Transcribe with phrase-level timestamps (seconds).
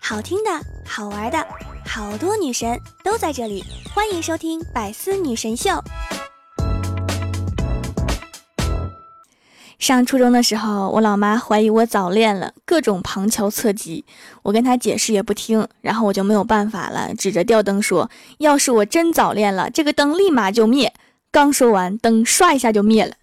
[0.00, 0.50] 好听的，
[0.86, 1.46] 好玩的，
[1.84, 5.70] 好多女神都在这里，欢迎收听《百思女神秀》。
[9.78, 14.04] 上初中的时候，我老妈怀疑我早恋了，各种旁敲侧击，
[14.42, 20.92] 我跟她解释也不听，然后我就没有办法了，指着吊灯说：“要是我真早恋了，这个灯立马就灭。”
[21.30, 23.14] 刚说完，灯唰一下就灭了。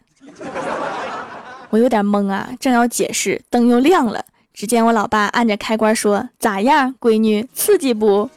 [1.74, 4.24] 我有点懵啊，正要解释，灯又亮了。
[4.54, 8.30] 只见我老爸按着开关说：“咋样，闺女，刺激不？”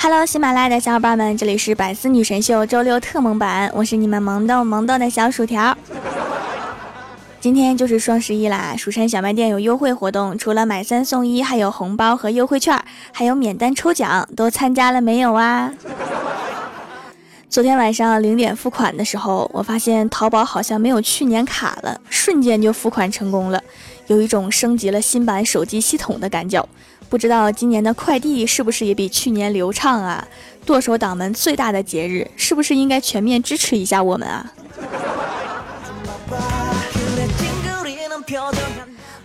[0.00, 5.78] Hello，喜马拉雅的小伙伴们，这里是百思女神秀周六特萌版，我是你们萌豆萌豆的小薯条。
[7.42, 15.74] 今天就是双十一啦，蜀山小卖店有优惠活动，除了买三送一，还有红包和优惠券，还有免单抽奖，都参加了没有啊？
[17.50, 23.60] 昨天晚上零点付款的时候，我发现淘宝好像没有去年卡了，瞬间就付款成功了，
[24.06, 26.64] 有一种升级了新版手机系统的感觉。
[27.08, 30.24] 不知道今年的快递是不是也比去年流畅啊？
[30.64, 34.52] 剁手党们最大的节日，是不是应该全面支持一下我们啊？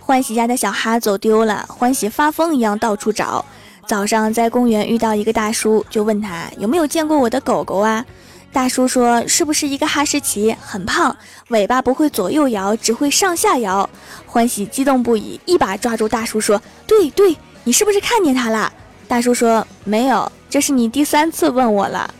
[0.00, 3.44] 欢喜家的小哈走丢了，欢喜发疯一样到处找。
[3.86, 8.04] 早上在公园遇到一个大叔，就问他有没有见过我的狗狗啊？
[8.50, 11.14] 大叔说是不是一个哈士奇，很胖，
[11.48, 13.88] 尾巴不会左右摇，只会上下摇。
[14.26, 18.72] 欢喜激动不已，一把抓住大叔说：“对对，你是不是看见他了？”
[19.06, 22.12] 大叔说：“没有，这是你第三次问我了。”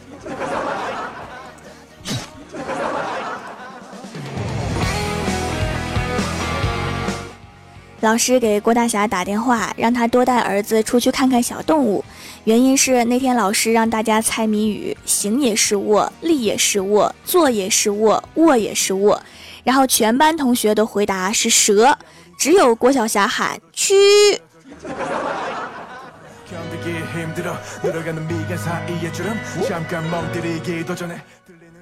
[8.00, 12.04] 老师给郭大侠打电话，让他多带儿子出去看看小动物。
[12.44, 19.20] 原因是那天老师让大家猜谜语：行也是卧，立也是卧，坐也是卧，卧也是卧。
[19.64, 21.98] 然后全班同学都回答是蛇，
[22.38, 24.38] 只有郭小霞喊蛆。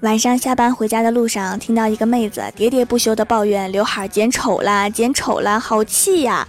[0.01, 6.47] 晚上下班回家的路上，听到一个妹子喋喋不休地抱怨刘海剪丑了，剪丑了，好气呀！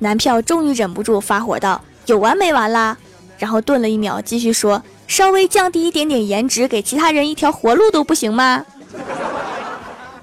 [0.00, 2.96] 男票终于忍不住发火道：“有完没完啦？”
[3.38, 8.64] 然后顿了一秒，继续说：“稍微降低一点点颜值，给其他人一条活路都不行吗？”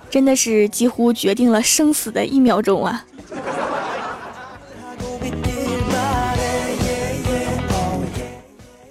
[0.09, 3.03] 真的是几乎决定了生死的一秒钟啊！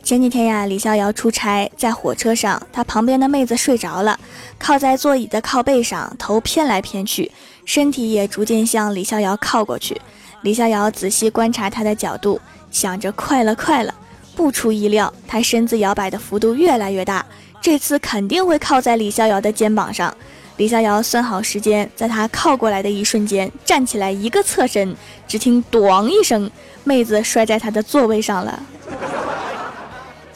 [0.06, 4.16] 前几天呀，李逍遥出差，在火车上，他旁边的妹子睡着了，
[4.56, 7.28] 靠在座椅的靠背上，头偏来偏去，
[7.64, 10.00] 身体也逐渐向李逍遥靠过去。
[10.42, 12.40] 李逍遥仔细观察他的角度，
[12.70, 13.92] 想着快了，快了。
[14.36, 17.26] 不出意料，他身子摇摆的幅度越来越大，
[17.60, 20.16] 这次肯定会靠在李逍遥的肩膀上。
[20.56, 24.94] 李逍遥算好时间，在他靠过来的一瞬间，站起来一个侧身，
[25.26, 26.48] 只听“咣”一声，
[26.84, 28.62] 妹子摔在他的座位上了。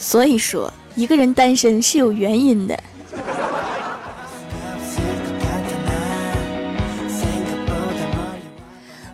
[0.03, 2.83] 所以说，一个人单身是有原因的。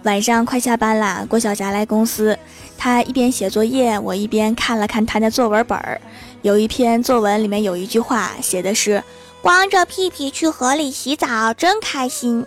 [0.05, 2.39] 晚上快下班啦，郭晓霞来公司，
[2.79, 6.01] 她一边写作业，我一边看了看她的作文本儿。
[6.43, 9.03] 有一篇作文里面有一句话，写的是
[9.43, 12.47] “光着屁屁去河里洗澡，真开心”。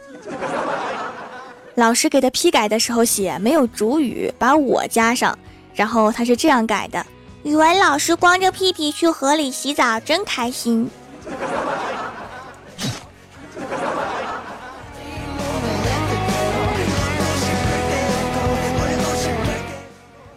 [1.76, 5.38] 老师给他批改的时候写没有主语，把我加上，
[5.74, 7.06] 然后他是这样改的。
[7.44, 10.90] 语文老师光着屁屁去河里洗澡，真开心。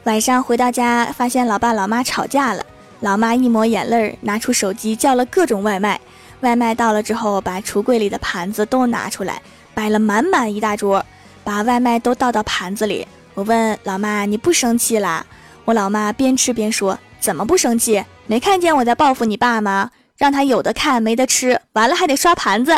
[0.04, 2.64] 晚上回到家，发现老爸老妈吵架了。
[3.00, 6.00] 老妈一抹眼泪，拿出手机叫了各种外卖。
[6.42, 9.42] 外卖到了之后，把橱柜里的盘子都拿出来，
[9.74, 11.04] 摆了满满一大桌，
[11.42, 13.08] 把外卖都倒到盘子里。
[13.34, 15.26] 我问老妈：“你不生气啦？”
[15.64, 18.04] 我老妈边吃边说：“怎么不生气？
[18.26, 19.90] 没看见我在报复你爸吗？
[20.16, 22.76] 让他有的看没得吃，完了还得刷盘子。”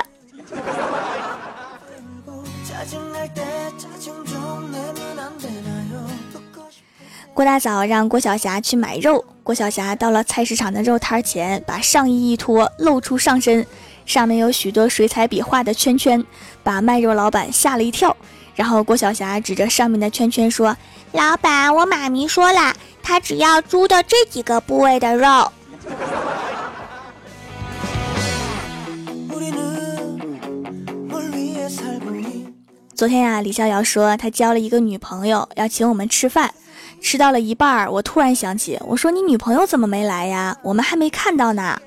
[7.34, 9.24] 郭大嫂让郭晓霞去买肉。
[9.42, 13.66] 郭晓霞到了菜市场的肉摊前，把上衣一脱，露出上身，
[14.06, 16.24] 上面有许多水彩笔画的圈圈，
[16.62, 18.16] 把卖肉老板吓了一跳。
[18.54, 20.76] 然后郭晓霞指着上面的圈圈说。
[21.10, 22.72] 老板，我妈咪说了，
[23.02, 25.50] 她只要猪的这几个部位的肉。
[32.94, 36.54] 昨天呀，李逍遥说他交了一个女朋友，要请我们吃饭。
[37.00, 40.56] 吃到了一半儿，我突然想起，我说你女朋友怎么没来呀？
[40.62, 41.80] 我们还没看到呢。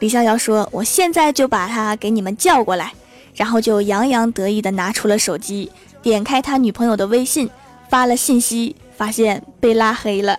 [0.00, 2.92] 李逍遥说：“我现在就把她给你们叫过来。”
[3.34, 5.70] 然后就洋洋得意地拿出了手机，
[6.02, 7.50] 点开他女朋友的微信，
[7.88, 10.38] 发了信息，发现被拉黑了。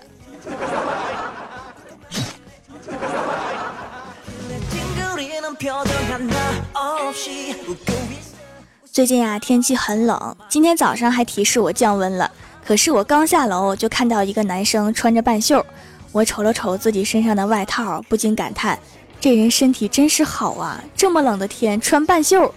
[8.91, 12.31] 最近啊，天气很冷，今天早上还提示我降温了。
[12.67, 15.65] 可是我刚下楼就看到一个男生穿着半袖，
[16.11, 18.77] 我瞅了瞅自己身上的外套，不禁感叹：
[19.21, 20.83] 这人身体真是好啊！
[20.93, 22.53] 这么冷的天穿半袖。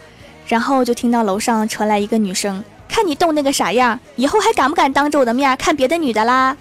[0.49, 6.57] 然后就听到楼上传来一个女生：“看你冻那个啥样，以后还敢不敢当着我的面看别的女的啦？”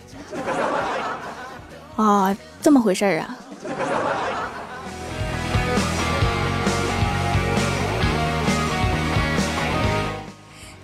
[1.97, 3.35] 啊， 这么回事儿啊！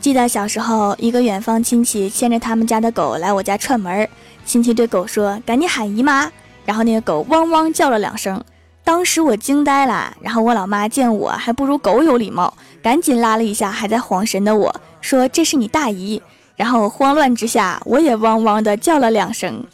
[0.06, 4.08] 记得小时候，一个远方亲戚牵着他们家的狗来我家串门
[4.46, 6.32] 亲戚对狗说：“赶紧喊姨妈。”
[6.64, 8.40] 然后那个狗汪汪叫了两声，
[8.84, 10.16] 当时我惊呆了。
[10.22, 12.54] 然后我老妈见我还不如狗有礼貌，
[12.84, 16.22] 赶紧拉了一下还在晃神的我说：“这是你大姨。”
[16.56, 19.66] 然后慌乱之下，我也汪汪的叫了两声。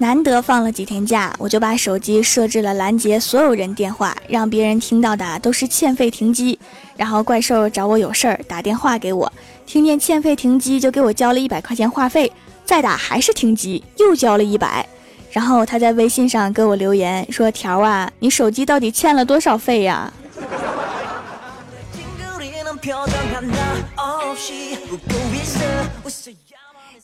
[0.00, 6.56] 难得放了几天假，我就把手机设置了拦截所有人电话，让别人听到的都是欠费停机。
[6.96, 9.32] 然后怪兽找我有事儿，打电话给我，
[9.66, 12.30] 听见欠费停机就给我交了一百块钱话费，
[12.64, 14.88] 再打还是停机，又交了一百。
[15.32, 20.12] 然后他在微信上给我留言说：“条啊，你手机到底欠了多少费呀？”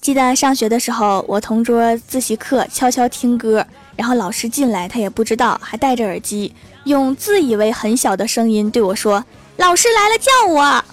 [0.05, 3.67] 记得上学的时候，我同桌自习课悄悄听歌，
[3.97, 6.55] 然后老师进来，他也不知道，还戴着耳机，
[6.85, 9.25] 用自以为很小的声音对我说
[9.57, 10.85] ：“老师来了，叫我。”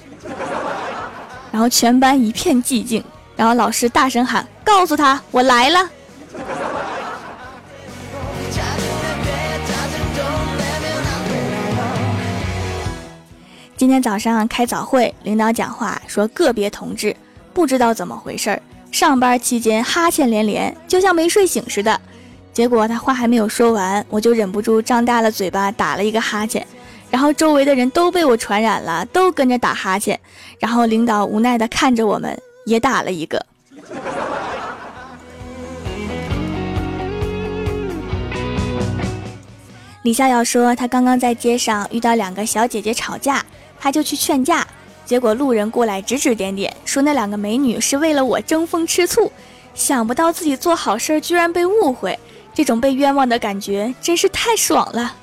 [1.52, 3.04] 然后全班一片寂静，
[3.36, 5.90] 然后老师大声喊：“告诉他我来了。”
[13.76, 17.14] 今天早上开早会，领导讲话说：“个别同志
[17.52, 18.62] 不知道怎么回事儿。”
[18.92, 22.00] 上班期间哈欠连连，就像没睡醒似的。
[22.54, 26.66] 结果他话还没有说完，我就忍不住张大了嘴巴打了一个哈欠，
[27.10, 30.20] 然后周围的人都被我传染了，都跟着打哈欠。
[30.60, 33.46] 然后领导无奈的看着我们，也打了一个。
[40.04, 43.44] 李逍遥说，他刚刚在街上遇到两个小姐姐吵架，
[43.80, 44.68] 他就去劝架。
[45.12, 49.30] 结果路人过来指指点点，说那两个美女是为了我争风吃醋，
[49.76, 52.18] 想不到自己做好事居然被误会，
[52.54, 55.14] 这种被冤枉的感觉真是太爽了。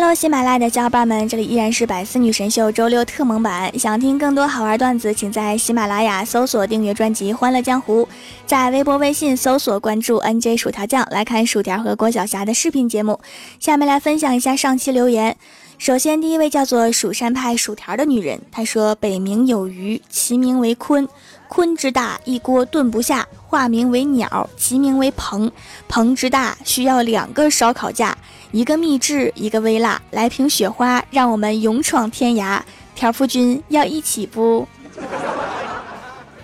[0.00, 3.76] 喽喜马拉雅的小伙伴们，这里依然是百思女神秀周六特蒙版。
[3.78, 8.02] 想听更多好玩段子，请在喜马拉雅搜索订阅专辑《欢乐江湖》，
[8.46, 13.18] 在微博、微信搜索关注 NJ 薯条酱来看薯条和郭晓霞的视频节目。
[13.58, 15.36] 下面来分享一下上期留言。
[15.78, 21.08] 首先，第一位叫做蜀山派薯条的女人，她说：“北冥有鱼，其名为鲲。
[21.48, 25.50] 鲲之大，一锅炖不下，化名为鸟，其名为鹏。
[25.88, 28.16] 鹏之大，需要两个烧烤架。”
[28.52, 32.60] 一个秘制，一个微辣，来瓶雪花，让我们勇闯天涯。
[32.94, 34.66] 条夫君要一起不？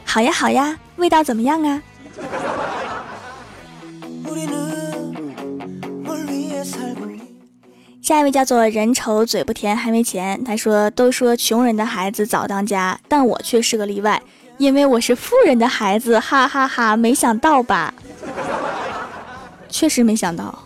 [0.05, 1.83] 好呀好呀，味道怎么样啊？
[8.03, 14.21] 下一位叫做人丑嘴不甜还没钱，他说都说穷人的孩子早当家，但我却是个例外，
[14.59, 16.97] 因为我是富人的孩子，哈哈哈！
[16.97, 17.95] 没想到吧？
[19.71, 20.63] 确实没想到。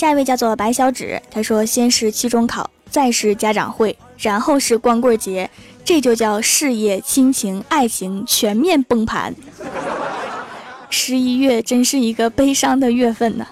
[0.00, 5.50] 下一位叫做白小指，他说：“先是期中考，再是家长会，然后是光棍节，
[5.84, 9.34] 这就叫事业、亲情、爱情全面崩盘。
[10.88, 13.46] 十一月真是一个悲伤的月份呢。”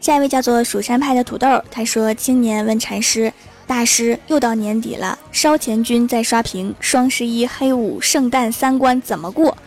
[0.00, 3.32] 下一位叫做蜀山派的土豆，他说：“青年问禅师。”
[3.66, 9.58] 大师，又到年底了，烧钱君在刷屏，双十一、黑五、圣诞三关怎么过？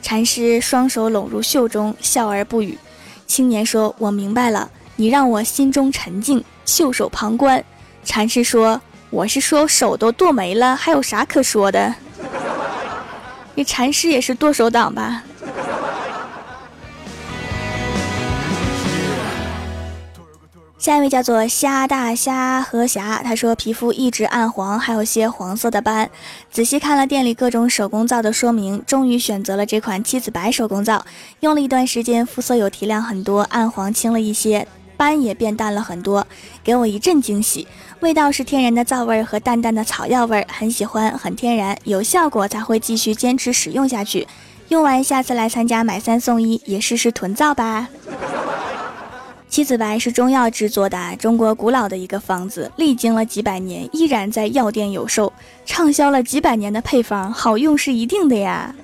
[0.00, 2.78] 禅师双手拢入袖中，笑而不语。
[3.26, 7.62] 青年说：“我明白了，你让我心中沉静，袖手旁观。”
[8.04, 11.94] 禅师说：“我是说手都剁没了，还有啥可说的？”
[13.54, 15.24] 你禅师也是剁手党吧？
[20.78, 26.08] 下一位叫做虾大虾和霞，他说皮肤一直暗黄，还有些黄色的斑。
[26.52, 31.04] 仔细看了店里各种手工皂的说明，终于选择了这款妻子白手工皂。
[31.40, 36.24] 用了一段时间，肤色有提亮很多，暗黄轻了一些，斑也变淡了很多，
[36.62, 37.66] 给我一阵惊喜。
[37.98, 44.28] 味道是天然的皂味和淡淡的草药味，很喜欢，很天然，有效果才会继续坚持使用下去。
[44.68, 47.88] 用完下次来参加买三送一，也试试囤皂吧。
[49.48, 55.32] 七子白是中药制作的，中国古老的一个方子，历经了几百年，依然在药店有售，
[55.64, 58.74] 畅销了几百年的配方，好用是一定的呀。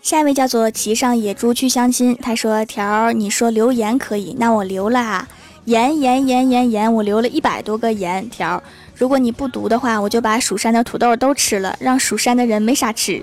[0.00, 5.26] 下一位叫做骑上野猪去相亲，他说：“条，你说留言可以，那我留了
[5.64, 8.62] 盐盐盐盐盐，我留了一百多个盐条。
[8.94, 13.20] 如果你不读的话，我就把蜀山的土豆都吃了，让蜀山的人没啥吃。”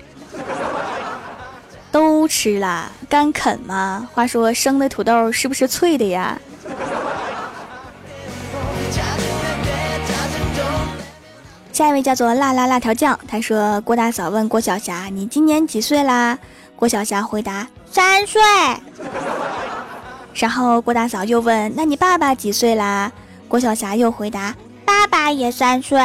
[2.24, 4.08] 不吃了，干啃吗？
[4.14, 6.40] 话说生的土豆是不是脆的呀？
[11.70, 16.38] 下一位叫做辣辣辣条酱，他说郭大嫂问郭晓霞：“你今年几岁啦？”
[16.76, 18.40] 郭晓霞回答：“三岁。”
[20.32, 23.12] 然后郭大嫂又问：“那你爸爸几岁啦？”
[23.48, 24.54] 郭晓霞又回答
[24.86, 26.00] ：“爸爸也三岁。”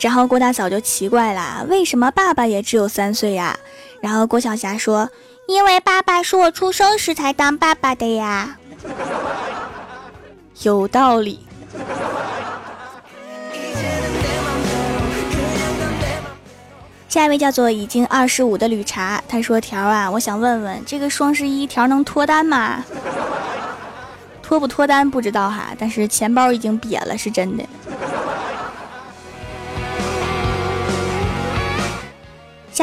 [0.00, 3.54] 然后郭大嫂就奇怪了：“为什么爸爸也只有三岁呀？”
[4.02, 5.08] 然后郭晓霞说
[5.46, 8.58] ：“因为爸爸是我出生时才当爸爸的呀。”
[10.62, 11.46] 有道理。
[17.08, 22.84] 下一位叫做已经二十五的绿茶，他说：“条啊，我想问问，这个双十一条能脱单吗？
[24.42, 27.64] 脱不脱单不知道哈，但是钱包已经瘪了，是真的。”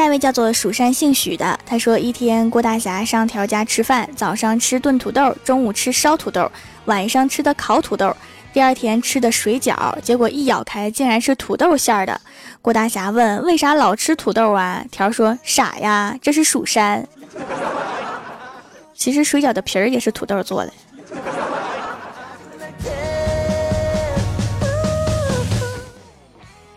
[0.00, 6.50] 下一位叫做蜀山姓许的，他说一天郭大侠上条家吃饭，早上吃炖土豆，中午吃烧土豆，
[6.86, 8.16] 晚上吃的烤土豆，
[8.50, 12.18] 第二天吃的水饺，结果一咬开竟然是土豆馅儿的。
[12.62, 14.82] 郭大侠问为啥老吃土豆啊？
[14.90, 17.06] 条说傻呀，这是蜀山。
[18.96, 20.72] 其实水饺的皮儿也是土豆做的。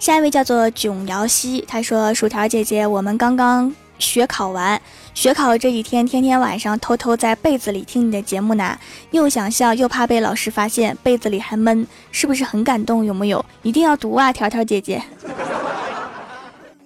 [0.04, 4.82] 下一位叫做囧瑶溪，他说：“薯条姐姐，我们刚刚学考完，
[5.14, 8.78] 学考这几天，天天晚上偷偷在被子里听你的节目呢，
[9.12, 13.06] 又想笑又怕被老师发现，被子里还闷，是不是很感动？
[13.06, 13.46] 有木有？
[13.62, 15.02] 一定要读啊，条条姐姐。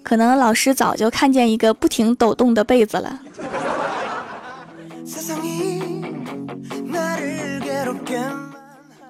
[0.04, 3.18] 可能老师早就看见一个不停抖动的被子了。”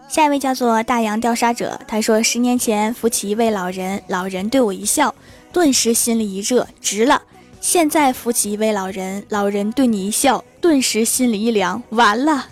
[0.08, 5.14] 下一位叫做大洋调查者，他说：十年前扶起一位老人，老人对我一笑，
[5.52, 7.22] 顿时心里一热，值了。
[7.60, 12.46] 现在扶起一位老人，老人对你一笑，顿时心里一凉，完了。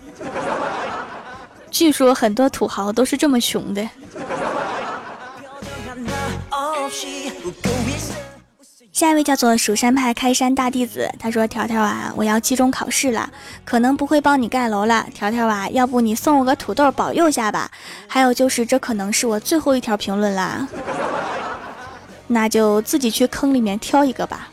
[1.70, 3.88] 据说很多土豪都是这么穷的。
[8.96, 13.28] 下一位叫做蜀山派开山大弟子，他说：“条条啊，我要期中考试了，
[13.62, 15.06] 可能不会帮你盖楼了。
[15.12, 17.70] 条条啊，要不你送我个土豆保佑下吧？
[18.06, 20.66] 还有就是，这可能是我最后一条评论啦，
[22.28, 24.48] 那就自己去坑里面挑一个吧。”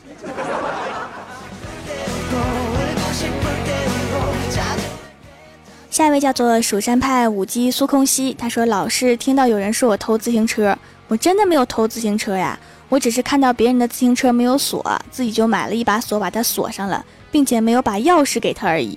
[5.88, 10.76] 下一位叫做蜀山派舞姬苏空兮，他说：“老是听到有人说我偷自行车，
[11.08, 12.58] 我真的没有偷自行车呀。”
[12.94, 18.96] 我只是看到别人的自行车没有锁，自己就买了一把锁把它锁上了，并且没有把钥匙给他而已。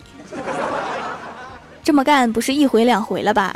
[1.84, 3.56] 这么干不是一回两回了吧？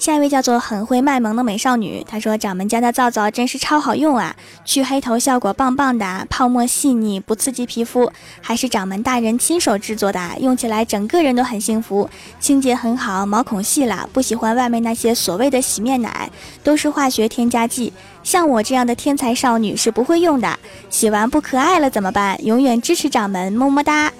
[0.00, 12.08] 下一位叫做很会卖萌的美少女，她说：“掌门家的皂皂真是超好用啊，去黑头效果棒棒的，泡沫细腻不刺激皮肤，还是掌门大人亲手制作的，用起来整个人都很幸福，
[12.40, 16.30] 清洁很好，毛孔细了，不喜欢外面那些所谓的洗面奶，
[16.64, 17.92] 都是化学添加剂，
[18.22, 22.42] 像我这样的天才少女是不会用的，洗完不可爱了怎么办？
[22.42, 24.10] 永远支持掌门，么么哒。”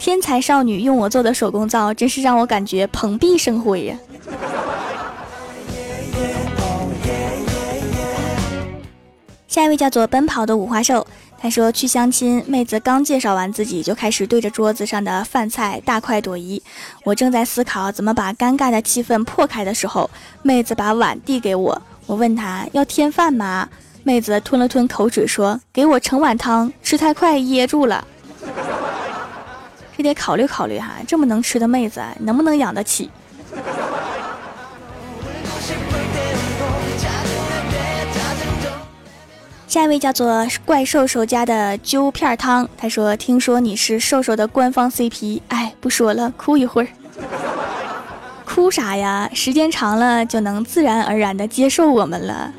[0.00, 3.96] 天才少女用我做的手工皂，真是让我感觉蓬荜生辉呀！
[9.46, 11.06] 下一位叫做奔跑的五花兽，
[11.38, 16.62] 他说去相亲，妹子刚介绍完自己，就开始对着桌子上的饭菜大快朵颐。
[17.04, 20.08] 我正在思考怎么把尴尬的气氛破开的时候，
[20.42, 23.68] 妹子把碗递给我，我问她要添饭吗？
[24.02, 28.02] 妹子吞了吞口水说：“给我盛碗汤，吃太快噎住了。”
[30.00, 33.10] 你得考虑考虑哈，这么能吃的妹子能不能养得起？
[39.66, 46.88] 下一位叫做怪兽兽家的揪片汤，他说：“听说你是兽兽的官方 CP，哎，不说了，哭一会儿。
[48.46, 49.28] 哭啥呀？
[49.34, 52.50] 时间长了就能自然而然的接受我们了。”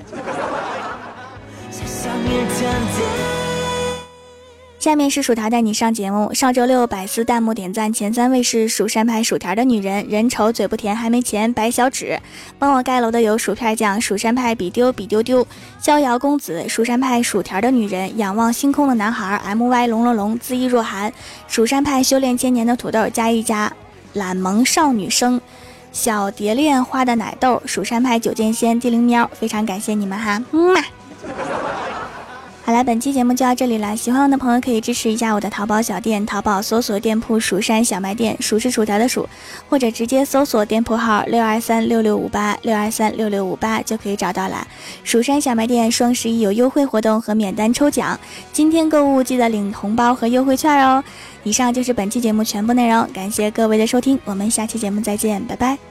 [4.81, 6.33] 下面是薯条带你上节目。
[6.33, 12.19] 上周六百思弹幕点赞前三位是蜀山派薯条的女人，人丑嘴不甜还没钱，白小指。
[12.57, 15.45] 帮我盖楼的有薯片酱，蜀山派比丢比丢丢，
[15.79, 21.13] 逍遥公子，蜀山派薯条的女人，仰望星空的男孩，my 龙龙龙，恣意若寒，
[21.47, 23.71] 蜀山派修炼千年的土豆加一加，
[24.13, 25.39] 懒萌少女生，
[25.91, 30.83] 小蝶恋花的奶豆，蜀山派九剑仙，地灵喵，非常感谢你们哈，嗯嘛。
[32.71, 33.97] 好了，本期节目就到这里了。
[33.97, 39.27] 喜欢我的朋友可以支持一下我的淘宝小店，淘宝搜索店铺“蜀山小卖店”，数是薯条的数，
[39.67, 44.65] 或者直接搜索店铺号六二三六六五八六二三六六五八就可以找到了。
[45.03, 48.17] 蜀山小卖店双十一有优惠活动和免单抽奖，
[48.53, 51.03] 今天购物记得领红包和优惠券哦。
[51.43, 55.90] 以上就是本期节目全部内容，感谢各位的收听，我们下期节目再见，拜拜。